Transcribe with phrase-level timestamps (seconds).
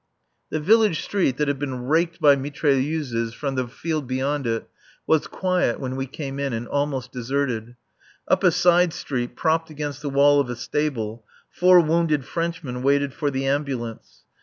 [0.49, 4.67] The village street, that had been raked by mitrailleuses from the field beyond it,
[5.05, 7.75] was quiet when we came in, and almost deserted.
[8.27, 13.13] Up a side street, propped against the wall of a stable, four wounded Frenchmen waited
[13.13, 14.23] for the ambulance.